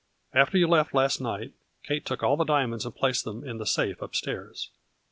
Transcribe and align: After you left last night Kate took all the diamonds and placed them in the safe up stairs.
After 0.33 0.57
you 0.57 0.67
left 0.67 0.95
last 0.95 1.21
night 1.21 1.53
Kate 1.83 2.03
took 2.03 2.23
all 2.23 2.35
the 2.35 2.43
diamonds 2.43 2.85
and 2.87 2.95
placed 2.95 3.23
them 3.23 3.47
in 3.47 3.59
the 3.59 3.67
safe 3.67 4.01
up 4.01 4.15
stairs. 4.15 4.71